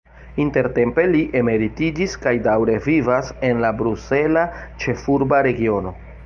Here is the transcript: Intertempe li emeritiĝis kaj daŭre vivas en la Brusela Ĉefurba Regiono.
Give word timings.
Intertempe 0.43 1.03
li 1.11 1.19
emeritiĝis 1.41 2.15
kaj 2.23 2.33
daŭre 2.47 2.79
vivas 2.87 3.29
en 3.51 3.61
la 3.67 3.71
Brusela 3.83 4.47
Ĉefurba 4.85 5.45
Regiono. 5.51 5.95